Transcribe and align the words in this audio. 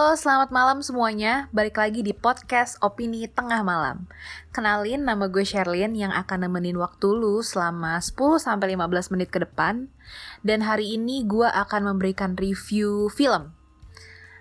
Halo, 0.00 0.16
selamat 0.16 0.48
malam 0.48 0.80
semuanya. 0.80 1.52
Balik 1.52 1.76
lagi 1.76 2.00
di 2.00 2.16
podcast 2.16 2.80
Opini 2.80 3.28
Tengah 3.28 3.60
Malam. 3.60 4.08
Kenalin, 4.48 5.04
nama 5.04 5.28
gue 5.28 5.44
Sherlyn 5.44 5.92
yang 5.92 6.08
akan 6.08 6.48
nemenin 6.48 6.80
waktu 6.80 7.12
lu 7.12 7.44
selama 7.44 8.00
10-15 8.00 8.80
menit 9.12 9.28
ke 9.28 9.44
depan. 9.44 9.92
Dan 10.40 10.64
hari 10.64 10.96
ini 10.96 11.20
gue 11.28 11.44
akan 11.44 11.92
memberikan 11.92 12.32
review 12.32 13.12
film 13.12 13.52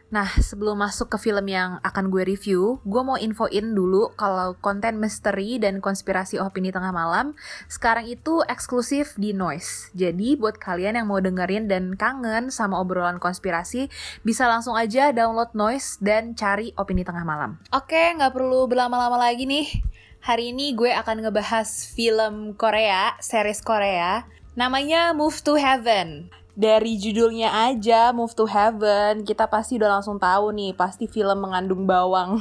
Nah, 0.09 0.25
sebelum 0.41 0.81
masuk 0.81 1.13
ke 1.13 1.29
film 1.29 1.45
yang 1.45 1.77
akan 1.85 2.09
gue 2.09 2.25
review, 2.25 2.81
gue 2.81 3.01
mau 3.05 3.13
infoin 3.21 3.77
dulu 3.77 4.09
kalau 4.17 4.57
konten 4.57 4.97
misteri 4.97 5.61
dan 5.61 5.77
konspirasi 5.77 6.41
opini 6.41 6.73
tengah 6.73 6.89
malam 6.89 7.37
sekarang 7.69 8.09
itu 8.09 8.41
eksklusif 8.49 9.13
di 9.21 9.37
Noise. 9.37 9.93
Jadi, 9.93 10.33
buat 10.33 10.57
kalian 10.57 10.97
yang 10.97 11.07
mau 11.13 11.21
dengerin 11.21 11.69
dan 11.69 11.93
kangen 11.93 12.49
sama 12.49 12.81
obrolan 12.81 13.21
konspirasi, 13.21 13.93
bisa 14.25 14.49
langsung 14.49 14.73
aja 14.73 15.13
download 15.13 15.53
Noise 15.53 16.01
dan 16.01 16.33
cari 16.33 16.73
opini 16.73 17.05
tengah 17.05 17.21
malam. 17.21 17.61
Oke, 17.69 18.17
nggak 18.17 18.33
perlu 18.33 18.65
berlama-lama 18.65 19.21
lagi 19.21 19.45
nih. 19.45 19.69
Hari 20.25 20.57
ini 20.57 20.73
gue 20.73 20.89
akan 20.89 21.21
ngebahas 21.21 21.69
film 21.93 22.57
Korea, 22.57 23.13
series 23.21 23.61
Korea, 23.61 24.25
namanya 24.57 25.13
Move 25.13 25.37
to 25.45 25.53
Heaven 25.53 26.38
dari 26.59 26.99
judulnya 26.99 27.71
aja 27.71 28.11
Move 28.11 28.35
to 28.35 28.43
Heaven 28.43 29.23
kita 29.23 29.47
pasti 29.47 29.79
udah 29.79 29.99
langsung 29.99 30.19
tahu 30.19 30.51
nih 30.51 30.75
pasti 30.75 31.07
film 31.07 31.39
mengandung 31.39 31.87
bawang 31.87 32.35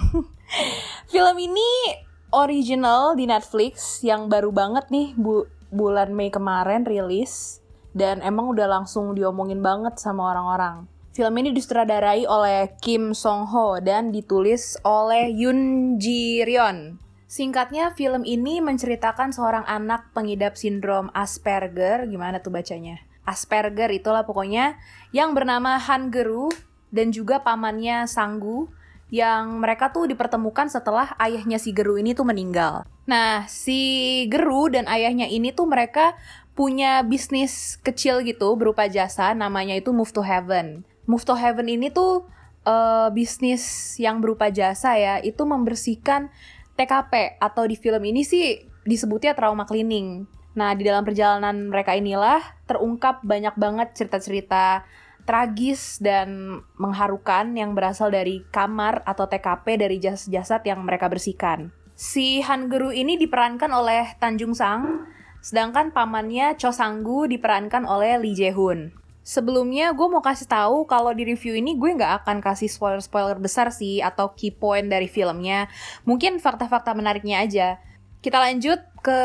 film 1.14 1.36
ini 1.38 2.02
original 2.34 3.14
di 3.14 3.30
Netflix 3.30 4.02
yang 4.02 4.26
baru 4.26 4.50
banget 4.50 4.90
nih 4.90 5.14
bu 5.14 5.46
bulan 5.70 6.10
Mei 6.18 6.34
kemarin 6.34 6.82
rilis 6.82 7.62
dan 7.94 8.18
emang 8.26 8.50
udah 8.50 8.66
langsung 8.66 9.14
diomongin 9.14 9.62
banget 9.62 10.02
sama 10.02 10.34
orang-orang 10.34 10.90
Film 11.18 11.34
ini 11.34 11.50
disutradarai 11.50 12.30
oleh 12.30 12.78
Kim 12.78 13.10
Song 13.10 13.50
Ho 13.50 13.82
dan 13.82 14.14
ditulis 14.14 14.78
oleh 14.86 15.26
Yoon 15.34 15.98
Ji 15.98 16.46
Ryon. 16.46 17.02
Singkatnya, 17.26 17.90
film 17.98 18.22
ini 18.22 18.62
menceritakan 18.62 19.34
seorang 19.34 19.66
anak 19.66 20.14
pengidap 20.14 20.54
sindrom 20.54 21.10
Asperger, 21.10 22.06
gimana 22.06 22.38
tuh 22.38 22.54
bacanya? 22.54 23.02
Asperger 23.28 23.92
itulah 23.92 24.24
pokoknya 24.24 24.80
yang 25.12 25.36
bernama 25.36 25.76
Han 25.76 26.08
Geru 26.08 26.48
dan 26.88 27.12
juga 27.12 27.44
pamannya 27.44 28.08
Sanggu 28.08 28.72
yang 29.08 29.60
mereka 29.60 29.88
tuh 29.92 30.08
dipertemukan 30.08 30.68
setelah 30.68 31.12
ayahnya 31.20 31.56
si 31.60 31.72
Geru 31.72 31.96
ini 31.96 32.12
tuh 32.12 32.28
meninggal. 32.28 32.84
Nah, 33.08 33.48
si 33.48 34.24
Geru 34.28 34.68
dan 34.68 34.84
ayahnya 34.88 35.28
ini 35.28 35.52
tuh 35.52 35.64
mereka 35.64 36.16
punya 36.52 37.00
bisnis 37.06 37.80
kecil 37.80 38.20
gitu 38.20 38.52
berupa 38.58 38.84
jasa 38.90 39.32
namanya 39.32 39.76
itu 39.76 39.96
Move 39.96 40.12
to 40.12 40.20
Heaven. 40.20 40.84
Move 41.08 41.24
to 41.24 41.32
Heaven 41.32 41.72
ini 41.72 41.88
tuh 41.88 42.28
uh, 42.68 43.08
bisnis 43.08 43.96
yang 43.96 44.20
berupa 44.20 44.52
jasa 44.52 44.92
ya, 45.00 45.24
itu 45.24 45.40
membersihkan 45.48 46.28
TKP 46.76 47.40
atau 47.40 47.64
di 47.64 47.80
film 47.80 48.04
ini 48.04 48.28
sih 48.28 48.68
disebutnya 48.84 49.32
trauma 49.32 49.64
cleaning. 49.64 50.28
Nah, 50.58 50.74
di 50.74 50.82
dalam 50.82 51.06
perjalanan 51.06 51.70
mereka 51.70 51.94
inilah 51.94 52.42
terungkap 52.66 53.22
banyak 53.22 53.54
banget 53.54 53.94
cerita-cerita 53.94 54.82
tragis 55.22 56.02
dan 56.02 56.58
mengharukan 56.74 57.54
yang 57.54 57.78
berasal 57.78 58.10
dari 58.10 58.42
kamar 58.50 59.06
atau 59.06 59.30
TKP 59.30 59.78
dari 59.78 60.02
jasad-jasad 60.02 60.66
yang 60.66 60.82
mereka 60.82 61.06
bersihkan. 61.06 61.70
Si 61.94 62.42
Han 62.42 62.66
Guru 62.66 62.90
ini 62.90 63.14
diperankan 63.14 63.70
oleh 63.70 64.18
Tanjung 64.18 64.56
Sang, 64.56 65.06
sedangkan 65.38 65.94
pamannya 65.94 66.58
Cho 66.58 66.74
Sanggu 66.74 67.30
diperankan 67.30 67.86
oleh 67.86 68.18
Lee 68.18 68.34
Jae 68.34 68.50
Hoon. 68.50 68.90
Sebelumnya 69.22 69.92
gue 69.92 70.08
mau 70.08 70.24
kasih 70.24 70.48
tahu 70.48 70.88
kalau 70.88 71.12
di 71.12 71.28
review 71.28 71.52
ini 71.52 71.76
gue 71.76 71.92
nggak 71.92 72.24
akan 72.24 72.40
kasih 72.40 72.72
spoiler-spoiler 72.72 73.36
besar 73.36 73.68
sih 73.68 74.00
atau 74.00 74.32
key 74.32 74.48
point 74.48 74.88
dari 74.88 75.04
filmnya. 75.04 75.68
Mungkin 76.08 76.40
fakta-fakta 76.40 76.96
menariknya 76.96 77.44
aja. 77.44 77.76
Kita 78.18 78.42
lanjut 78.42 78.80
ke 79.00 79.20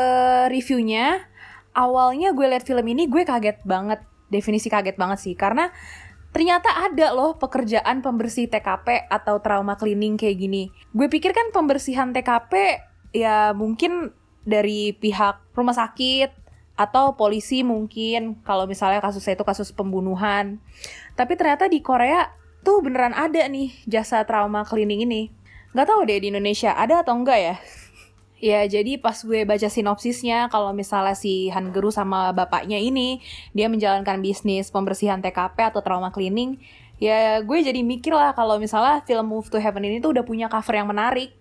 reviewnya. 0.50 1.26
Awalnya 1.74 2.30
gue 2.30 2.46
liat 2.46 2.62
film 2.62 2.86
ini 2.86 3.10
gue 3.10 3.26
kaget 3.26 3.62
banget. 3.66 4.02
Definisi 4.30 4.70
kaget 4.70 4.94
banget 4.94 5.18
sih. 5.18 5.34
Karena 5.34 5.70
ternyata 6.34 6.70
ada 6.70 7.14
loh 7.14 7.38
pekerjaan 7.38 8.02
pembersih 8.02 8.50
TKP 8.50 9.06
atau 9.10 9.38
trauma 9.42 9.74
cleaning 9.74 10.18
kayak 10.18 10.38
gini. 10.38 10.70
Gue 10.94 11.10
pikir 11.10 11.34
kan 11.34 11.50
pembersihan 11.50 12.14
TKP 12.14 12.82
ya 13.14 13.54
mungkin 13.54 14.10
dari 14.42 14.94
pihak 14.94 15.54
rumah 15.54 15.74
sakit 15.74 16.30
atau 16.74 17.14
polisi 17.14 17.62
mungkin 17.62 18.42
kalau 18.42 18.66
misalnya 18.66 18.98
kasusnya 18.98 19.38
itu 19.38 19.46
kasus 19.46 19.70
pembunuhan. 19.70 20.58
Tapi 21.14 21.38
ternyata 21.38 21.70
di 21.70 21.78
Korea 21.82 22.30
tuh 22.66 22.82
beneran 22.82 23.14
ada 23.14 23.46
nih 23.46 23.70
jasa 23.86 24.26
trauma 24.26 24.66
cleaning 24.66 25.06
ini. 25.06 25.22
Gak 25.74 25.86
tau 25.90 26.02
deh 26.06 26.18
di 26.18 26.30
Indonesia 26.30 26.74
ada 26.74 27.02
atau 27.02 27.14
enggak 27.14 27.38
ya. 27.38 27.56
Ya, 28.42 28.66
jadi 28.68 29.00
pas 29.00 29.16
gue 29.24 29.46
baca 29.48 29.68
sinopsisnya, 29.70 30.52
kalau 30.52 30.74
misalnya 30.76 31.16
si 31.16 31.48
Han 31.54 31.72
Geru 31.72 31.88
sama 31.88 32.34
bapaknya 32.34 32.76
ini, 32.76 33.24
dia 33.56 33.70
menjalankan 33.72 34.20
bisnis 34.20 34.68
pembersihan 34.68 35.22
TKP 35.22 35.72
atau 35.72 35.80
trauma 35.80 36.12
cleaning, 36.12 36.60
ya 36.98 37.40
gue 37.42 37.58
jadi 37.62 37.80
mikir 37.82 38.14
lah 38.14 38.36
kalau 38.36 38.60
misalnya 38.60 39.02
film 39.02 39.32
Move 39.32 39.50
to 39.50 39.58
Heaven 39.58 39.86
ini 39.86 39.98
tuh 39.98 40.14
udah 40.14 40.24
punya 40.26 40.46
cover 40.46 40.74
yang 40.76 40.90
menarik 40.90 41.34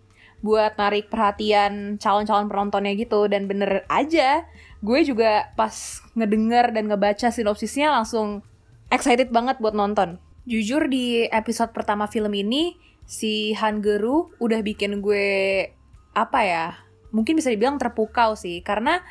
buat 0.43 0.75
narik 0.75 1.07
perhatian 1.07 1.95
calon-calon 1.97 2.51
penontonnya 2.51 2.93
gitu. 2.99 3.25
Dan 3.31 3.47
bener 3.47 3.87
aja 3.87 4.43
gue 4.83 4.99
juga 5.07 5.55
pas 5.55 6.03
ngedenger 6.19 6.75
dan 6.75 6.91
ngebaca 6.91 7.31
sinopsisnya 7.31 7.95
langsung 7.95 8.43
excited 8.91 9.31
banget 9.31 9.57
buat 9.63 9.73
nonton. 9.73 10.19
Jujur 10.43 10.91
di 10.91 11.23
episode 11.31 11.71
pertama 11.71 12.11
film 12.11 12.35
ini 12.35 12.75
si 13.07 13.55
Han 13.55 13.79
Geru 13.79 14.35
udah 14.43 14.59
bikin 14.59 14.99
gue 14.99 15.27
apa 16.13 16.39
ya 16.45 16.65
mungkin 17.13 17.37
bisa 17.37 17.49
dibilang 17.53 17.77
terpukau 17.77 18.33
sih. 18.37 18.61
Karena 18.65 19.01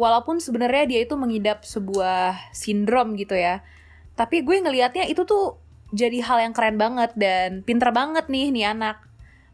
walaupun 0.00 0.42
sebenarnya 0.42 0.86
dia 0.86 1.00
itu 1.04 1.14
mengidap 1.14 1.62
sebuah 1.62 2.54
sindrom 2.54 3.14
gitu 3.18 3.34
ya 3.38 3.62
tapi 4.16 4.40
gue 4.42 4.56
ngelihatnya 4.64 5.04
itu 5.06 5.28
tuh 5.28 5.60
jadi 5.92 6.24
hal 6.24 6.50
yang 6.50 6.54
keren 6.56 6.80
banget 6.80 7.12
dan 7.14 7.62
pinter 7.62 7.92
banget 7.92 8.26
nih 8.26 8.50
nih 8.50 8.72
anak. 8.72 8.96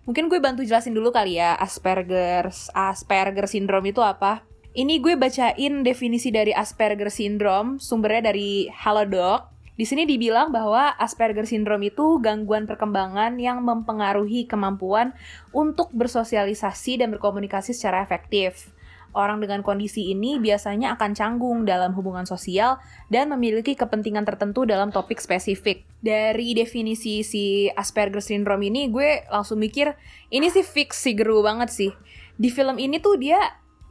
Mungkin 0.06 0.30
gue 0.30 0.38
bantu 0.38 0.62
jelasin 0.62 0.94
dulu 0.94 1.10
kali 1.10 1.36
ya 1.36 1.58
Asperger 1.58 2.48
Asperger 2.72 3.46
syndrome 3.50 3.90
itu 3.90 4.00
apa. 4.00 4.46
Ini 4.72 5.02
gue 5.04 5.18
bacain 5.18 5.84
definisi 5.84 6.32
dari 6.32 6.54
Asperger 6.54 7.12
syndrome 7.12 7.76
sumbernya 7.76 8.32
dari 8.32 8.70
Halodoc 8.72 9.50
di 9.72 9.88
sini 9.88 10.04
dibilang 10.04 10.52
bahwa 10.52 10.92
Asperger 11.00 11.48
syndrome 11.48 11.88
itu 11.88 12.20
gangguan 12.20 12.68
perkembangan 12.68 13.40
yang 13.40 13.64
mempengaruhi 13.64 14.44
kemampuan 14.44 15.16
untuk 15.48 15.88
bersosialisasi 15.96 17.00
dan 17.00 17.08
berkomunikasi 17.16 17.72
secara 17.72 18.04
efektif. 18.04 18.68
Orang 19.12 19.44
dengan 19.44 19.60
kondisi 19.60 20.08
ini 20.08 20.40
biasanya 20.40 20.96
akan 20.96 21.12
canggung 21.12 21.68
dalam 21.68 21.92
hubungan 21.92 22.24
sosial 22.24 22.80
dan 23.12 23.28
memiliki 23.28 23.76
kepentingan 23.76 24.24
tertentu 24.24 24.64
dalam 24.64 24.88
topik 24.88 25.20
spesifik. 25.20 25.84
Dari 26.00 26.56
definisi 26.56 27.20
si 27.20 27.68
Asperger 27.72 28.24
syndrome 28.24 28.72
ini, 28.72 28.88
gue 28.88 29.28
langsung 29.28 29.60
mikir, 29.60 29.92
ini 30.32 30.48
sih 30.48 30.64
fix 30.64 31.00
sih 31.00 31.12
geru 31.12 31.44
banget 31.44 31.68
sih. 31.68 31.92
Di 32.40 32.48
film 32.48 32.80
ini 32.80 33.04
tuh 33.04 33.20
dia 33.20 33.36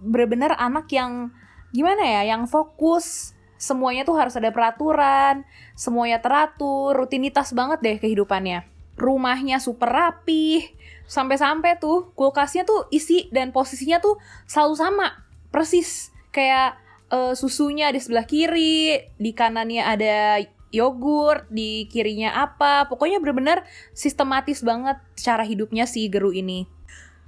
benar-benar 0.01 0.57
anak 0.57 0.89
yang 0.89 1.29
gimana 1.69 2.01
ya, 2.01 2.33
yang 2.33 2.49
fokus, 2.49 3.37
semuanya 3.61 4.01
tuh 4.01 4.17
harus 4.17 4.33
ada 4.33 4.49
peraturan, 4.49 5.45
semuanya 5.77 6.17
teratur, 6.17 6.97
rutinitas 6.97 7.53
banget 7.53 7.85
deh 7.85 7.97
kehidupannya. 8.01 8.65
Rumahnya 8.97 9.61
super 9.61 9.93
rapi, 9.93 10.73
sampai-sampai 11.05 11.77
tuh 11.77 12.09
kulkasnya 12.17 12.65
tuh 12.65 12.89
isi 12.89 13.29
dan 13.29 13.53
posisinya 13.53 14.01
tuh 14.01 14.17
selalu 14.49 14.73
sama, 14.73 15.07
persis. 15.53 16.09
Kayak 16.33 16.81
uh, 17.13 17.37
susunya 17.37 17.93
di 17.93 18.01
sebelah 18.01 18.25
kiri, 18.25 18.97
di 19.21 19.31
kanannya 19.37 19.83
ada 19.85 20.41
yogurt, 20.73 21.45
di 21.53 21.85
kirinya 21.85 22.33
apa. 22.41 22.89
Pokoknya 22.89 23.21
bener-bener 23.21 23.61
sistematis 23.93 24.65
banget 24.65 24.97
cara 25.19 25.45
hidupnya 25.45 25.85
si 25.85 26.09
Geru 26.09 26.33
ini. 26.33 26.65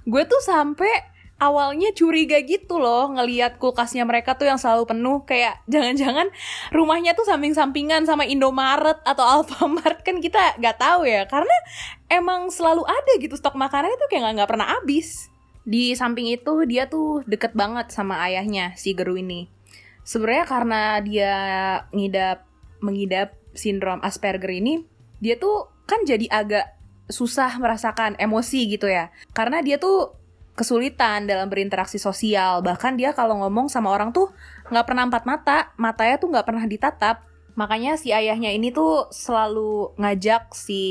Gue 0.02 0.26
tuh 0.26 0.42
sampai 0.42 1.13
awalnya 1.38 1.90
curiga 1.92 2.38
gitu 2.42 2.78
loh 2.78 3.10
ngelihat 3.10 3.58
kulkasnya 3.58 4.06
mereka 4.06 4.38
tuh 4.38 4.48
yang 4.48 4.58
selalu 4.60 4.88
penuh. 4.88 5.22
Kayak 5.26 5.60
jangan-jangan 5.72 6.30
rumahnya 6.70 7.12
tuh 7.18 7.26
samping-sampingan 7.26 8.06
sama 8.06 8.24
Indomaret 8.26 9.02
atau 9.02 9.24
Alfamart. 9.40 10.02
Kan 10.06 10.22
kita 10.22 10.58
nggak 10.58 10.78
tahu 10.78 11.06
ya. 11.08 11.26
Karena 11.26 11.56
emang 12.10 12.48
selalu 12.50 12.86
ada 12.86 13.12
gitu 13.18 13.34
stok 13.34 13.58
makanan 13.58 13.92
itu 13.92 14.06
kayak 14.10 14.34
nggak 14.38 14.50
pernah 14.50 14.68
habis. 14.78 15.28
Di 15.64 15.96
samping 15.96 16.28
itu 16.28 16.68
dia 16.68 16.86
tuh 16.86 17.24
deket 17.24 17.56
banget 17.56 17.88
sama 17.88 18.20
ayahnya 18.28 18.76
si 18.76 18.92
Geru 18.92 19.16
ini. 19.16 19.48
Sebenarnya 20.04 20.44
karena 20.44 20.82
dia 21.00 21.34
ngidap 21.88 22.44
mengidap 22.84 23.32
sindrom 23.56 24.02
Asperger 24.04 24.60
ini 24.60 24.84
dia 25.24 25.40
tuh 25.40 25.72
kan 25.88 26.04
jadi 26.04 26.28
agak 26.28 26.76
susah 27.08 27.56
merasakan 27.60 28.16
emosi 28.20 28.68
gitu 28.68 28.88
ya. 28.88 29.08
Karena 29.32 29.60
dia 29.60 29.76
tuh 29.80 30.16
kesulitan 30.54 31.26
dalam 31.26 31.50
berinteraksi 31.50 31.98
sosial. 31.98 32.62
Bahkan 32.62 32.94
dia 32.94 33.10
kalau 33.12 33.42
ngomong 33.42 33.66
sama 33.66 33.90
orang 33.90 34.14
tuh 34.14 34.30
nggak 34.70 34.86
pernah 34.86 35.04
empat 35.06 35.24
mata, 35.26 35.58
matanya 35.78 36.16
tuh 36.18 36.30
nggak 36.30 36.46
pernah 36.46 36.64
ditatap. 36.64 37.26
Makanya 37.54 37.94
si 37.94 38.10
ayahnya 38.10 38.50
ini 38.50 38.74
tuh 38.74 39.10
selalu 39.14 39.94
ngajak 39.98 40.50
si 40.54 40.82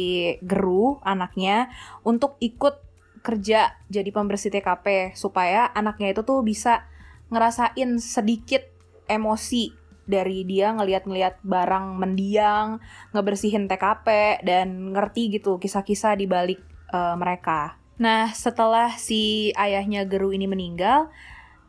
Geru, 0.43 1.03
anaknya, 1.03 1.67
untuk 2.07 2.39
ikut 2.39 2.79
kerja 3.23 3.79
jadi 3.87 4.11
pembersih 4.11 4.51
TKP 4.51 5.15
supaya 5.15 5.71
anaknya 5.71 6.11
itu 6.11 6.27
tuh 6.27 6.43
bisa 6.43 6.83
ngerasain 7.31 7.99
sedikit 8.03 8.67
emosi 9.07 9.71
dari 10.03 10.43
dia 10.43 10.75
ngeliat-ngeliat 10.75 11.39
barang 11.43 11.95
mendiang, 11.95 12.83
ngebersihin 13.15 13.71
TKP 13.71 14.39
dan 14.43 14.91
ngerti 14.91 15.39
gitu 15.39 15.55
kisah-kisah 15.59 16.19
di 16.19 16.27
balik 16.27 16.59
uh, 16.91 17.15
mereka. 17.15 17.82
Nah, 18.01 18.33
setelah 18.33 18.97
si 18.97 19.53
ayahnya 19.53 20.05
Geru 20.09 20.33
ini 20.33 20.49
meninggal, 20.49 21.13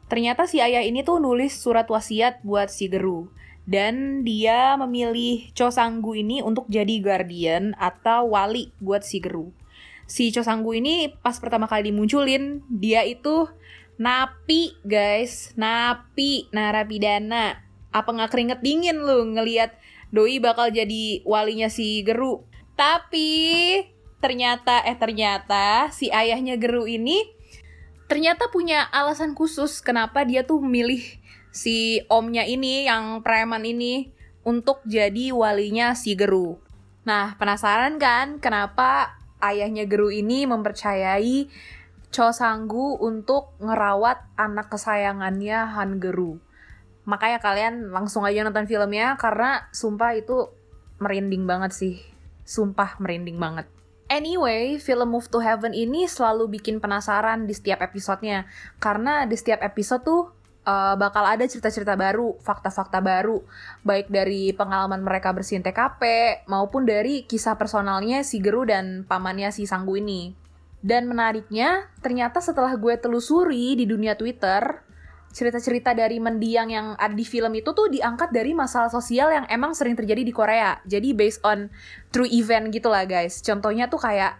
ternyata 0.09 0.49
si 0.49 0.65
ayah 0.65 0.81
ini 0.81 1.05
tuh 1.05 1.21
nulis 1.21 1.53
surat 1.53 1.85
wasiat 1.85 2.41
buat 2.41 2.73
si 2.73 2.89
Geru. 2.89 3.29
Dan 3.65 4.29
dia 4.29 4.77
memilih 4.77 5.49
Cho 5.57 5.73
Sanggu 5.73 6.13
ini 6.13 6.45
untuk 6.45 6.69
jadi 6.69 7.01
guardian 7.01 7.73
atau 7.81 8.37
wali 8.37 8.73
buat 8.77 9.05
si 9.05 9.25
Geru. 9.25 9.57
Si 10.05 10.29
Cho 10.29 10.45
Sanggu 10.45 10.77
ini 10.77 11.09
pas 11.09 11.41
pertama 11.41 11.65
kali 11.65 11.89
dimunculin 11.89 12.61
dia 12.69 13.09
itu 13.09 13.49
napi 13.97 14.77
guys. 14.85 15.57
Napi 15.57 16.53
narapidana. 16.53 17.65
Apa 17.89 18.13
nggak 18.13 18.31
keringet 18.37 18.61
dingin 18.61 19.01
lu 19.01 19.33
ngelihat 19.33 19.81
doi 20.13 20.45
bakal 20.45 20.69
jadi 20.69 21.25
walinya 21.25 21.73
si 21.73 22.05
Geru? 22.05 22.45
Tapi 22.77 23.81
ternyata 24.25 24.81
eh 24.89 24.97
ternyata 24.97 25.93
si 25.93 26.09
ayahnya 26.09 26.57
Geru 26.57 26.89
ini 26.89 27.29
ternyata 28.09 28.49
punya 28.49 28.89
alasan 28.89 29.37
khusus 29.37 29.85
kenapa 29.85 30.25
dia 30.25 30.49
tuh 30.49 30.65
memilih 30.65 31.05
si 31.53 32.01
omnya 32.09 32.49
ini 32.49 32.89
yang 32.89 33.21
preman 33.21 33.69
ini 33.69 34.17
untuk 34.49 34.81
jadi 34.89 35.33
walinya 35.37 35.93
si 35.93 36.17
Geru. 36.17 36.57
Nah, 37.05 37.37
penasaran 37.37 38.01
kan 38.01 38.41
kenapa 38.41 39.21
ayahnya 39.45 39.85
Geru 39.85 40.09
ini 40.09 40.49
mempercayai 40.49 41.49
Cho 42.09 42.33
Sanggu 42.33 42.97
untuk 42.97 43.53
ngerawat 43.61 44.41
anak 44.41 44.73
kesayangannya 44.73 45.77
Han 45.77 46.01
Geru. 46.01 46.41
Makanya 47.05 47.45
kalian 47.45 47.93
langsung 47.93 48.25
aja 48.25 48.41
nonton 48.41 48.65
filmnya 48.65 49.21
karena 49.21 49.69
sumpah 49.77 50.17
itu 50.17 50.49
merinding 50.97 51.45
banget 51.45 51.77
sih. 51.77 51.95
Sumpah 52.49 52.97
merinding 52.97 53.37
banget. 53.37 53.69
Anyway, 54.05 54.77
film 54.77 55.17
Move 55.17 55.33
to 55.33 55.41
Heaven 55.41 55.73
ini 55.73 56.05
selalu 56.05 56.61
bikin 56.61 56.77
penasaran 56.79 57.49
di 57.49 57.57
setiap 57.57 57.81
episodenya. 57.81 58.45
Karena 58.77 59.25
di 59.25 59.33
setiap 59.35 59.65
episode 59.65 60.05
tuh 60.05 60.23
uh, 60.69 60.95
bakal 61.01 61.25
ada 61.25 61.45
cerita-cerita 61.49 61.97
baru, 61.97 62.37
fakta-fakta 62.45 63.01
baru, 63.01 63.41
baik 63.81 64.13
dari 64.13 64.53
pengalaman 64.53 65.01
mereka 65.01 65.33
bersihin 65.33 65.65
TKP 65.65 66.05
maupun 66.53 66.85
dari 66.85 67.25
kisah 67.25 67.57
personalnya 67.57 68.21
si 68.21 68.45
Geru 68.45 68.69
dan 68.69 69.09
pamannya 69.09 69.49
si 69.49 69.65
Sanggu 69.65 69.97
ini. 69.97 70.37
Dan 70.85 71.09
menariknya, 71.09 71.89
ternyata 72.05 72.45
setelah 72.45 72.77
gue 72.77 72.93
telusuri 73.01 73.73
di 73.73 73.89
dunia 73.89 74.21
Twitter, 74.21 74.84
cerita-cerita 75.35 75.93
dari 75.99 76.23
mendiang 76.23 76.71
yang 76.71 76.87
ada 76.95 77.11
di 77.11 77.27
film 77.27 77.51
itu 77.59 77.75
tuh 77.75 77.91
diangkat 77.91 78.31
dari 78.31 78.55
masalah 78.55 78.87
sosial 78.87 79.35
yang 79.35 79.45
emang 79.51 79.75
sering 79.75 79.99
terjadi 79.99 80.23
di 80.23 80.31
Korea. 80.31 80.79
Jadi 80.87 81.11
based 81.11 81.43
on 81.43 81.69
true 82.15 82.31
event 82.31 82.71
gitu 82.71 82.87
lah 82.87 83.03
guys. 83.03 83.43
Contohnya 83.43 83.91
tuh 83.91 83.99
kayak 83.99 84.39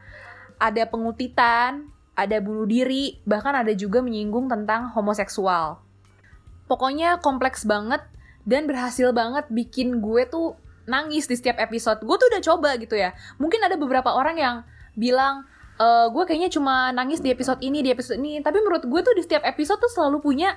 ada 0.63 0.87
pengutitan, 0.87 1.91
ada 2.15 2.39
bunuh 2.39 2.71
diri, 2.71 3.19
bahkan 3.27 3.59
ada 3.59 3.75
juga 3.75 3.99
menyinggung 3.99 4.47
tentang 4.47 4.95
homoseksual 4.95 5.85
pokoknya 6.67 7.21
kompleks 7.21 7.65
banget 7.69 8.01
dan 8.45 8.69
berhasil 8.69 9.13
banget 9.13 9.49
bikin 9.49 10.01
gue 10.05 10.29
tuh 10.29 10.57
nangis 10.85 11.25
di 11.25 11.37
setiap 11.37 11.57
episode. 11.61 12.05
Gue 12.05 12.17
tuh 12.21 12.29
udah 12.29 12.43
coba 12.45 12.77
gitu 12.77 12.97
ya. 12.97 13.17
Mungkin 13.41 13.61
ada 13.65 13.77
beberapa 13.81 14.13
orang 14.13 14.37
yang 14.37 14.57
bilang 14.93 15.49
e, 15.79 15.87
gue 16.11 16.25
kayaknya 16.27 16.51
cuma 16.53 16.91
nangis 16.91 17.21
di 17.23 17.31
episode 17.31 17.61
ini, 17.63 17.83
di 17.83 17.91
episode 17.91 18.19
ini. 18.19 18.43
Tapi 18.43 18.59
menurut 18.63 18.85
gue 18.87 19.01
tuh 19.01 19.15
di 19.15 19.23
setiap 19.23 19.45
episode 19.47 19.81
tuh 19.81 19.93
selalu 19.93 20.23
punya 20.23 20.57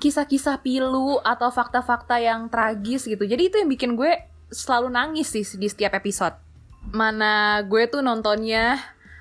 kisah-kisah 0.00 0.64
pilu 0.64 1.20
atau 1.20 1.52
fakta-fakta 1.52 2.16
yang 2.18 2.48
tragis 2.48 3.04
gitu. 3.04 3.22
Jadi 3.26 3.52
itu 3.52 3.56
yang 3.60 3.68
bikin 3.68 3.94
gue 3.94 4.16
selalu 4.50 4.88
nangis 4.90 5.30
sih 5.30 5.44
di 5.60 5.68
setiap 5.68 5.94
episode. 5.94 6.34
Mana 6.90 7.60
gue 7.68 7.84
tuh 7.86 8.00
nontonnya 8.00 8.80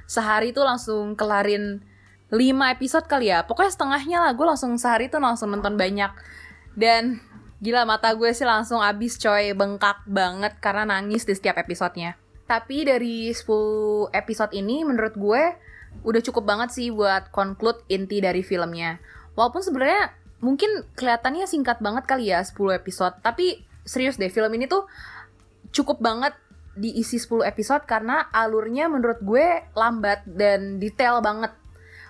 sehari 0.10 0.50
tuh 0.56 0.66
langsung 0.66 1.14
kelarin 1.14 1.86
5 2.30 2.74
episode 2.78 3.06
kali 3.10 3.30
ya 3.34 3.42
pokoknya 3.46 3.74
setengahnya 3.74 4.18
lah 4.26 4.32
gue 4.34 4.46
langsung 4.46 4.74
sehari 4.78 5.06
tuh 5.06 5.22
langsung 5.22 5.54
nonton 5.54 5.78
banyak 5.78 6.10
dan 6.74 7.22
gila 7.62 7.86
mata 7.86 8.14
gue 8.14 8.30
sih 8.34 8.46
langsung 8.46 8.82
abis 8.82 9.18
coy 9.22 9.54
bengkak 9.54 10.02
banget 10.06 10.58
karena 10.62 10.86
nangis 10.98 11.26
di 11.26 11.34
setiap 11.34 11.58
episodenya 11.62 12.18
tapi 12.50 12.81
dari 12.81 13.30
10 13.30 14.10
episode 14.10 14.51
ini 14.57 14.81
menurut 14.81 15.13
gue 15.13 15.44
udah 16.01 16.22
cukup 16.25 16.50
banget 16.50 16.74
sih 16.74 16.90
buat 16.90 17.30
conclude 17.30 17.86
inti 17.94 18.18
dari 18.18 18.42
filmnya 18.42 18.98
walaupun 19.38 19.62
sebenarnya 19.62 20.18
mungkin 20.42 20.81
kelihatannya 20.98 21.46
singkat 21.46 21.78
banget 21.78 22.10
kali 22.10 22.34
ya 22.34 22.42
10 22.42 22.57
episode 22.74 23.22
tapi 23.22 23.62
serius 23.86 24.18
deh 24.18 24.34
film 24.34 24.50
ini 24.57 24.66
tuh 24.66 24.90
cukup 25.69 26.01
banget 26.01 26.34
diisi 26.74 27.22
10 27.22 27.46
episode 27.46 27.86
karena 27.86 28.25
alurnya 28.34 28.90
menurut 28.90 29.22
gue 29.22 29.69
lambat 29.78 30.25
dan 30.25 30.81
detail 30.81 31.22
banget 31.22 31.54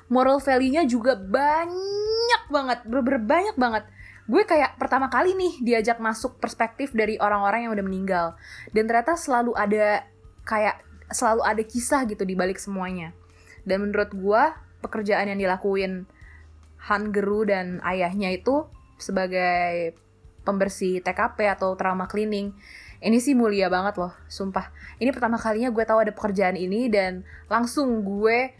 moral 0.09 0.41
value-nya 0.41 0.83
juga 0.89 1.15
banyak 1.15 2.44
banget, 2.50 2.80
bener-bener 2.83 3.21
banyak 3.24 3.56
banget. 3.56 3.83
Gue 4.30 4.45
kayak 4.45 4.77
pertama 4.77 5.09
kali 5.09 5.33
nih 5.33 5.53
diajak 5.62 5.97
masuk 6.01 6.38
perspektif 6.38 6.94
dari 6.94 7.18
orang-orang 7.18 7.65
yang 7.65 7.74
udah 7.74 7.86
meninggal. 7.86 8.27
Dan 8.74 8.86
ternyata 8.86 9.18
selalu 9.18 9.57
ada 9.57 10.06
kayak 10.50 10.81
selalu 11.13 11.46
ada 11.46 11.62
kisah 11.62 12.10
gitu 12.10 12.25
di 12.25 12.34
balik 12.34 12.57
semuanya. 12.57 13.13
Dan 13.62 13.86
menurut 13.86 14.10
gue 14.10 14.44
pekerjaan 14.81 15.30
yang 15.30 15.38
dilakuin 15.38 16.10
Han 16.90 17.13
Geru 17.13 17.46
dan 17.46 17.78
ayahnya 17.86 18.34
itu 18.34 18.66
sebagai 18.98 19.94
pembersih 20.42 21.06
TKP 21.06 21.46
atau 21.54 21.78
trauma 21.78 22.10
cleaning 22.10 22.57
ini 23.00 23.24
sih 23.24 23.31
mulia 23.31 23.72
banget 23.72 23.96
loh, 23.96 24.12
sumpah. 24.27 24.75
Ini 25.00 25.15
pertama 25.15 25.39
kalinya 25.39 25.72
gue 25.72 25.84
tahu 25.88 26.03
ada 26.03 26.12
pekerjaan 26.12 26.60
ini 26.60 26.91
dan 26.91 27.24
langsung 27.48 28.03
gue 28.03 28.51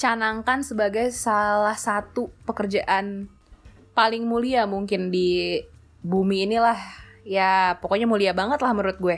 canangkan 0.00 0.64
sebagai 0.64 1.12
salah 1.12 1.76
satu 1.76 2.32
pekerjaan 2.48 3.28
paling 3.92 4.24
mulia 4.28 4.64
mungkin 4.68 5.08
di 5.08 5.60
bumi 6.04 6.48
inilah 6.48 6.76
ya 7.24 7.80
pokoknya 7.80 8.04
mulia 8.04 8.32
banget 8.36 8.60
lah 8.60 8.76
menurut 8.76 9.00
gue 9.00 9.16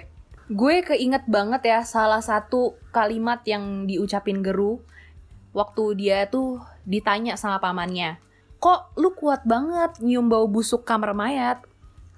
gue 0.49 0.75
keinget 0.85 1.25
banget 1.29 1.63
ya 1.69 1.81
salah 1.85 2.25
satu 2.25 2.77
kalimat 2.93 3.45
yang 3.45 3.85
diucapin 3.85 4.41
Geru 4.41 4.81
waktu 5.53 5.85
dia 5.97 6.29
tuh 6.29 6.61
ditanya 6.89 7.37
sama 7.37 7.61
pamannya 7.61 8.21
kok 8.59 8.91
lu 8.99 9.15
kuat 9.15 9.47
banget 9.47 10.03
nyium 10.03 10.27
bau 10.27 10.47
busuk 10.51 10.83
kamar 10.83 11.15
mayat? 11.15 11.63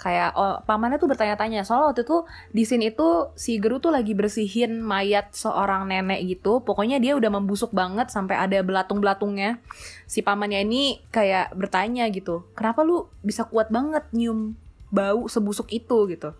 Kayak 0.01 0.33
oh, 0.33 0.57
pamannya 0.65 0.97
tuh 0.97 1.13
bertanya-tanya. 1.13 1.61
Soalnya 1.61 1.93
waktu 1.93 2.09
itu 2.09 2.25
di 2.57 2.65
sini 2.65 2.89
itu 2.89 3.29
si 3.37 3.61
Geru 3.61 3.85
tuh 3.85 3.93
lagi 3.93 4.17
bersihin 4.17 4.81
mayat 4.81 5.37
seorang 5.37 5.85
nenek 5.93 6.25
gitu. 6.25 6.65
Pokoknya 6.65 6.97
dia 6.97 7.13
udah 7.21 7.29
membusuk 7.29 7.69
banget 7.77 8.09
sampai 8.09 8.41
ada 8.41 8.65
belatung-belatungnya 8.65 9.61
si 10.09 10.25
pamannya 10.25 10.65
ini 10.65 11.05
kayak 11.15 11.55
bertanya 11.55 12.11
gitu 12.11 12.43
kenapa 12.59 12.83
lu 12.83 13.07
bisa 13.23 13.47
kuat 13.47 13.71
banget 13.71 14.03
nyium 14.11 14.59
bau 14.91 15.31
sebusuk 15.31 15.71
itu 15.71 16.11
gitu 16.11 16.35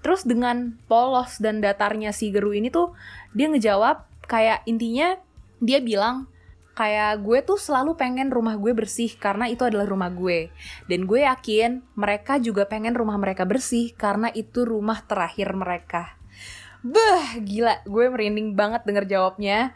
terus 0.00 0.22
dengan 0.22 0.78
polos 0.86 1.42
dan 1.42 1.58
datarnya 1.58 2.14
si 2.14 2.30
Geru 2.30 2.54
ini 2.54 2.70
tuh 2.70 2.94
dia 3.34 3.50
ngejawab 3.50 4.06
kayak 4.26 4.62
intinya 4.64 5.18
dia 5.58 5.82
bilang 5.82 6.30
kayak 6.78 7.26
gue 7.26 7.42
tuh 7.42 7.58
selalu 7.58 7.98
pengen 7.98 8.30
rumah 8.30 8.54
gue 8.54 8.70
bersih 8.70 9.10
karena 9.18 9.50
itu 9.50 9.66
adalah 9.66 9.82
rumah 9.82 10.14
gue. 10.14 10.54
Dan 10.86 11.10
gue 11.10 11.26
yakin 11.26 11.82
mereka 11.98 12.38
juga 12.38 12.70
pengen 12.70 12.94
rumah 12.94 13.18
mereka 13.18 13.42
bersih 13.42 13.90
karena 13.98 14.30
itu 14.30 14.62
rumah 14.62 15.02
terakhir 15.02 15.50
mereka. 15.58 16.14
Bah, 16.86 17.34
gila, 17.42 17.82
gue 17.82 18.04
merinding 18.06 18.54
banget 18.54 18.86
denger 18.86 19.10
jawabnya. 19.10 19.74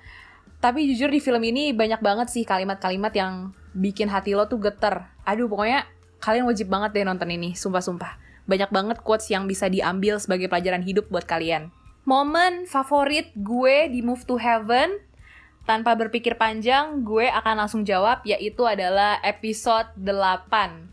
Tapi 0.62 0.86
jujur 0.94 1.10
di 1.10 1.18
film 1.18 1.42
ini 1.42 1.74
banyak 1.74 1.98
banget 1.98 2.30
sih 2.30 2.46
kalimat-kalimat 2.46 3.10
yang 3.18 3.50
bikin 3.74 4.06
hati 4.06 4.38
lo 4.38 4.46
tuh 4.46 4.62
geter. 4.62 5.10
Aduh, 5.26 5.50
pokoknya 5.50 5.90
kalian 6.22 6.46
wajib 6.46 6.70
banget 6.70 6.94
deh 6.94 7.04
nonton 7.04 7.26
ini, 7.34 7.58
sumpah-sumpah. 7.58 8.16
Banyak 8.46 8.70
banget 8.70 8.98
quotes 9.02 9.26
yang 9.26 9.50
bisa 9.50 9.66
diambil 9.66 10.22
sebagai 10.22 10.46
pelajaran 10.46 10.86
hidup 10.86 11.10
buat 11.10 11.26
kalian. 11.26 11.74
Momen 12.06 12.66
favorit 12.70 13.34
gue 13.34 13.90
di 13.90 14.02
Move 14.02 14.22
to 14.26 14.38
Heaven 14.38 15.02
tanpa 15.66 15.94
berpikir 15.94 16.34
panjang, 16.34 17.06
gue 17.06 17.30
akan 17.30 17.66
langsung 17.66 17.82
jawab 17.82 18.22
yaitu 18.26 18.62
adalah 18.66 19.18
episode 19.22 19.90
8. 19.98 20.90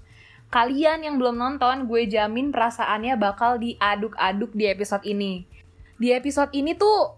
Kalian 0.50 1.06
yang 1.06 1.22
belum 1.22 1.38
nonton, 1.38 1.86
gue 1.86 2.10
jamin 2.10 2.50
perasaannya 2.50 3.14
bakal 3.22 3.62
diaduk-aduk 3.62 4.54
di 4.58 4.66
episode 4.66 5.06
ini. 5.06 5.46
Di 6.02 6.14
episode 6.14 6.50
ini 6.58 6.74
tuh 6.74 7.18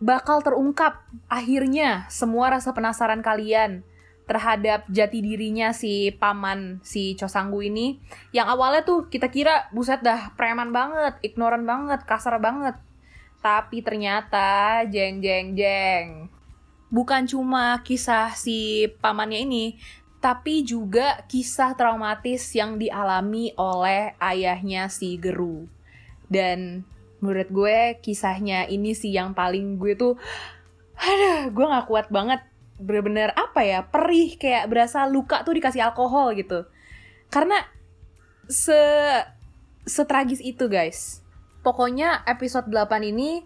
bakal 0.00 0.40
terungkap 0.40 1.04
akhirnya 1.28 2.08
semua 2.08 2.52
rasa 2.56 2.74
penasaran 2.74 3.22
kalian 3.22 3.84
terhadap 4.32 4.88
jati 4.88 5.20
dirinya 5.20 5.76
si 5.76 6.08
paman 6.16 6.80
si 6.80 7.12
Chosanggu 7.20 7.60
ini 7.60 8.00
yang 8.32 8.48
awalnya 8.48 8.80
tuh 8.80 9.12
kita 9.12 9.28
kira 9.28 9.68
buset 9.76 10.00
dah 10.00 10.32
preman 10.40 10.72
banget, 10.72 11.20
ignoran 11.20 11.68
banget, 11.68 12.00
kasar 12.08 12.40
banget. 12.40 12.80
Tapi 13.44 13.84
ternyata 13.84 14.80
jeng 14.88 15.20
jeng 15.20 15.52
jeng. 15.52 16.32
Bukan 16.88 17.28
cuma 17.28 17.84
kisah 17.84 18.32
si 18.32 18.88
pamannya 19.04 19.44
ini, 19.44 19.76
tapi 20.24 20.64
juga 20.64 21.20
kisah 21.28 21.76
traumatis 21.76 22.40
yang 22.56 22.80
dialami 22.80 23.52
oleh 23.60 24.16
ayahnya 24.16 24.88
si 24.88 25.20
Geru. 25.20 25.68
Dan 26.32 26.88
menurut 27.20 27.52
gue 27.52 27.78
kisahnya 28.00 28.64
ini 28.64 28.96
sih 28.96 29.12
yang 29.12 29.36
paling 29.36 29.76
gue 29.76 29.92
tuh 29.92 30.16
aduh 30.98 31.50
gue 31.50 31.66
gak 31.66 31.86
kuat 31.90 32.06
banget 32.08 32.40
bener-bener 32.82 33.30
apa 33.38 33.62
ya 33.62 33.86
perih 33.86 34.34
kayak 34.36 34.66
berasa 34.66 35.06
luka 35.06 35.46
tuh 35.46 35.54
dikasih 35.54 35.86
alkohol 35.86 36.34
gitu 36.34 36.66
karena 37.30 37.56
se 38.50 38.76
setragis 39.86 40.42
itu 40.42 40.66
guys 40.66 41.22
pokoknya 41.62 42.26
episode 42.26 42.66
8 42.66 43.02
ini 43.06 43.42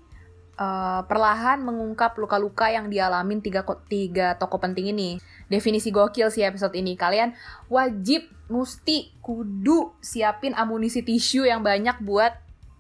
uh, 0.57 1.05
perlahan 1.05 1.61
mengungkap 1.63 2.17
luka-luka 2.17 2.73
yang 2.73 2.89
dialamin 2.89 3.45
tiga 3.45 3.63
tiga 3.89 4.37
toko 4.41 4.57
penting 4.57 4.91
ini 4.93 5.21
definisi 5.53 5.93
gokil 5.93 6.33
sih 6.33 6.43
episode 6.43 6.75
ini 6.75 6.97
kalian 6.97 7.37
wajib 7.69 8.27
mesti 8.47 9.15
kudu 9.23 9.95
siapin 10.01 10.55
amunisi 10.55 11.03
tisu 11.03 11.47
yang 11.47 11.63
banyak 11.63 11.99
buat 12.03 12.35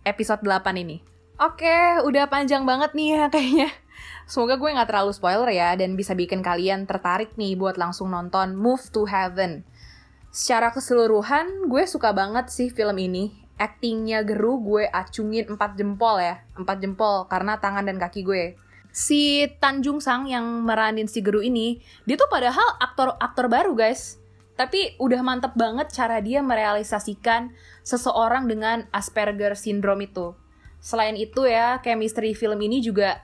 episode 0.06 0.46
8 0.46 0.62
ini. 0.78 1.02
Oke, 1.36 2.00
udah 2.06 2.30
panjang 2.30 2.62
banget 2.64 2.94
nih 2.94 3.08
ya 3.12 3.24
kayaknya. 3.28 3.68
Semoga 4.26 4.58
gue 4.58 4.74
gak 4.74 4.90
terlalu 4.90 5.14
spoiler 5.14 5.46
ya 5.54 5.78
dan 5.78 5.94
bisa 5.94 6.10
bikin 6.18 6.42
kalian 6.42 6.82
tertarik 6.82 7.38
nih 7.38 7.54
buat 7.54 7.78
langsung 7.78 8.10
nonton 8.10 8.58
Move 8.58 8.82
to 8.90 9.06
Heaven. 9.06 9.62
Secara 10.34 10.74
keseluruhan, 10.74 11.70
gue 11.70 11.86
suka 11.86 12.10
banget 12.10 12.50
sih 12.50 12.68
film 12.68 12.98
ini. 12.98 13.30
Actingnya 13.56 14.26
Geru 14.26 14.60
gue 14.60 14.84
acungin 14.90 15.48
4 15.54 15.78
jempol 15.78 16.18
ya. 16.18 16.42
4 16.58 16.66
jempol 16.82 17.30
karena 17.30 17.56
tangan 17.56 17.86
dan 17.86 18.02
kaki 18.02 18.26
gue. 18.26 18.58
Si 18.90 19.46
Tanjung 19.62 20.02
Sang 20.02 20.26
yang 20.26 20.44
meranin 20.66 21.06
si 21.06 21.22
Geru 21.22 21.40
ini, 21.40 21.78
dia 22.04 22.18
tuh 22.18 22.28
padahal 22.28 22.76
aktor-aktor 22.82 23.46
baru 23.46 23.72
guys 23.72 24.20
tapi 24.56 24.96
udah 24.96 25.20
mantep 25.20 25.52
banget 25.52 25.92
cara 25.92 26.18
dia 26.24 26.40
merealisasikan 26.40 27.52
seseorang 27.84 28.48
dengan 28.48 28.88
Asperger 28.88 29.52
syndrome 29.52 30.08
itu. 30.08 30.32
Selain 30.80 31.12
itu 31.12 31.44
ya, 31.44 31.78
chemistry 31.84 32.32
film 32.32 32.56
ini 32.64 32.80
juga 32.80 33.20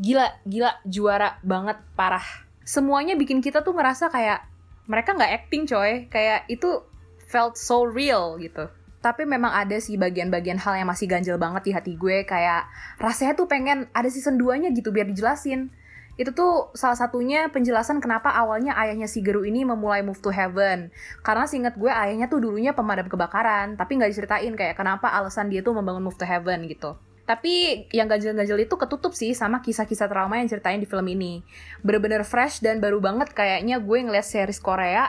gila, 0.00 0.26
gila, 0.46 0.70
juara 0.86 1.38
banget, 1.44 1.78
parah. 1.94 2.24
Semuanya 2.64 3.14
bikin 3.14 3.44
kita 3.44 3.60
tuh 3.60 3.76
ngerasa 3.76 4.08
kayak 4.08 4.46
mereka 4.88 5.16
nggak 5.16 5.32
acting 5.44 5.64
coy, 5.68 6.06
kayak 6.08 6.48
itu 6.48 6.84
felt 7.28 7.56
so 7.56 7.84
real 7.84 8.36
gitu. 8.40 8.68
Tapi 9.04 9.28
memang 9.28 9.52
ada 9.52 9.76
sih 9.76 10.00
bagian-bagian 10.00 10.56
hal 10.56 10.80
yang 10.80 10.88
masih 10.88 11.04
ganjel 11.04 11.36
banget 11.36 11.68
di 11.68 11.72
hati 11.76 11.92
gue, 11.94 12.24
kayak 12.24 12.64
rasanya 12.96 13.36
tuh 13.36 13.44
pengen 13.44 13.84
ada 13.92 14.08
season 14.08 14.40
2-nya 14.40 14.72
gitu 14.72 14.88
biar 14.90 15.04
dijelasin 15.04 15.68
itu 16.14 16.30
tuh 16.30 16.70
salah 16.78 16.94
satunya 16.94 17.50
penjelasan 17.50 17.98
kenapa 17.98 18.30
awalnya 18.30 18.78
ayahnya 18.78 19.10
si 19.10 19.18
Geru 19.18 19.42
ini 19.42 19.66
memulai 19.66 20.06
move 20.06 20.22
to 20.22 20.30
heaven. 20.30 20.94
Karena 21.26 21.44
seinget 21.50 21.74
gue 21.74 21.90
ayahnya 21.90 22.30
tuh 22.30 22.38
dulunya 22.38 22.70
pemadam 22.70 23.10
kebakaran, 23.10 23.74
tapi 23.74 23.98
nggak 23.98 24.14
diceritain 24.14 24.54
kayak 24.54 24.78
kenapa 24.78 25.10
alasan 25.10 25.50
dia 25.50 25.66
tuh 25.66 25.74
membangun 25.74 26.06
move 26.06 26.14
to 26.14 26.22
heaven 26.22 26.70
gitu. 26.70 26.94
Tapi 27.24 27.86
yang 27.88 28.04
ganjel-ganjel 28.04 28.68
itu 28.68 28.76
ketutup 28.76 29.16
sih 29.16 29.32
sama 29.32 29.64
kisah-kisah 29.64 30.12
trauma 30.12 30.36
yang 30.36 30.48
ceritain 30.48 30.76
di 30.76 30.84
film 30.84 31.08
ini. 31.08 31.40
Bener-bener 31.80 32.20
fresh 32.24 32.60
dan 32.60 32.84
baru 32.84 33.00
banget 33.00 33.32
kayaknya 33.32 33.80
gue 33.80 33.98
ngeliat 34.04 34.28
series 34.28 34.60
Korea, 34.60 35.08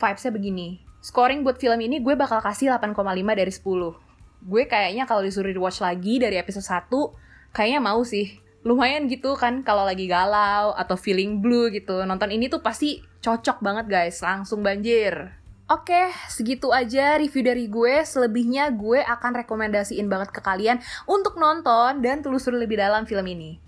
vibesnya 0.00 0.32
begini. 0.32 0.80
Scoring 1.04 1.44
buat 1.44 1.60
film 1.60 1.80
ini 1.80 2.00
gue 2.00 2.16
bakal 2.16 2.40
kasih 2.40 2.72
8,5 2.72 2.96
dari 3.36 3.52
10. 3.52 3.60
Gue 4.40 4.62
kayaknya 4.64 5.04
kalau 5.04 5.20
disuruh 5.20 5.52
rewatch 5.52 5.84
lagi 5.84 6.16
dari 6.16 6.40
episode 6.40 6.64
1, 6.64 6.88
kayaknya 7.52 7.80
mau 7.80 8.00
sih 8.08 8.40
lumayan 8.60 9.08
gitu 9.08 9.32
kan 9.40 9.64
kalau 9.64 9.88
lagi 9.88 10.04
galau 10.04 10.76
atau 10.76 10.92
feeling 10.92 11.40
blue 11.40 11.72
gitu 11.72 12.04
nonton 12.04 12.28
ini 12.28 12.52
tuh 12.52 12.60
pasti 12.60 13.00
cocok 13.24 13.64
banget 13.64 13.88
guys 13.88 14.20
langsung 14.20 14.60
banjir 14.60 15.32
Oke, 15.70 16.10
segitu 16.26 16.74
aja 16.74 17.14
review 17.14 17.46
dari 17.46 17.70
gue. 17.70 18.02
Selebihnya 18.02 18.74
gue 18.74 19.06
akan 19.06 19.46
rekomendasiin 19.46 20.10
banget 20.10 20.34
ke 20.34 20.42
kalian 20.42 20.82
untuk 21.06 21.38
nonton 21.38 22.02
dan 22.02 22.26
telusuri 22.26 22.58
lebih 22.58 22.82
dalam 22.82 23.06
film 23.06 23.22
ini. 23.30 23.62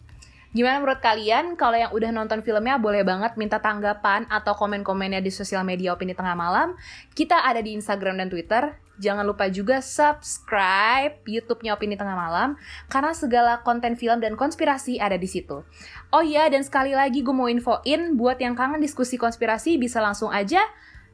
Gimana 0.51 0.83
menurut 0.83 0.99
kalian? 0.99 1.55
Kalau 1.55 1.79
yang 1.79 1.95
udah 1.95 2.11
nonton 2.11 2.43
filmnya 2.43 2.75
boleh 2.83 3.07
banget 3.07 3.39
minta 3.39 3.63
tanggapan 3.63 4.27
atau 4.27 4.51
komen-komennya 4.59 5.23
di 5.23 5.31
sosial 5.31 5.63
media 5.63 5.95
Opini 5.95 6.11
Tengah 6.11 6.35
Malam. 6.35 6.75
Kita 7.15 7.47
ada 7.47 7.63
di 7.63 7.71
Instagram 7.79 8.19
dan 8.19 8.27
Twitter. 8.27 8.75
Jangan 8.99 9.23
lupa 9.23 9.47
juga 9.47 9.79
subscribe 9.79 11.23
YouTube-nya 11.23 11.79
Opini 11.79 11.95
Tengah 11.95 12.19
Malam 12.19 12.59
karena 12.91 13.15
segala 13.15 13.63
konten 13.63 13.95
film 13.95 14.19
dan 14.19 14.35
konspirasi 14.35 14.99
ada 14.99 15.15
di 15.15 15.31
situ. 15.31 15.63
Oh 16.11 16.23
iya, 16.27 16.51
dan 16.51 16.67
sekali 16.67 16.99
lagi 16.99 17.23
gue 17.23 17.33
mau 17.33 17.47
infoin 17.47 18.19
buat 18.19 18.43
yang 18.43 18.59
kangen 18.59 18.83
diskusi 18.83 19.15
konspirasi 19.15 19.79
bisa 19.79 20.03
langsung 20.03 20.35
aja 20.35 20.67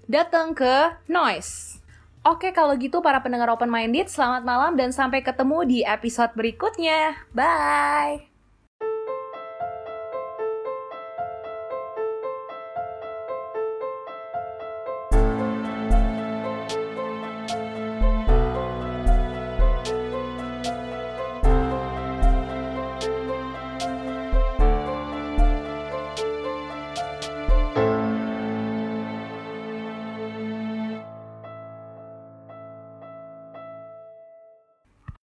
datang 0.09 0.57
ke 0.57 0.97
Noise. 1.07 1.85
Oke, 2.27 2.51
kalau 2.51 2.75
gitu 2.75 2.99
para 3.05 3.23
pendengar 3.23 3.53
open 3.53 3.71
minded, 3.71 4.11
selamat 4.11 4.43
malam 4.43 4.73
dan 4.75 4.91
sampai 4.91 5.23
ketemu 5.23 5.59
di 5.69 5.79
episode 5.87 6.35
berikutnya. 6.35 7.15
Bye. 7.31 8.28